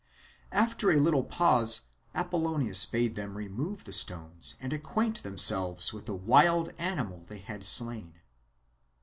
After 0.51 0.89
a 0.89 0.97
little 0.97 1.23
pause 1.23 1.81
Apollonius 2.15 2.87
bade 2.87 3.15
them 3.15 3.37
remove 3.37 3.83
the 3.83 3.93
stones 3.93 4.55
and 4.59 4.73
acquaint 4.73 5.21
themselves 5.21 5.93
with 5.93 6.07
the 6.07 6.15
wild 6.15 6.73
animal 6.79 7.19
which 7.19 7.27
they 7.29 7.37
had 7.37 7.63
slain. 7.63 8.15